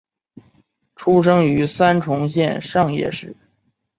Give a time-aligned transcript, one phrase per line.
[0.95, 3.37] 出生于三重县上野市。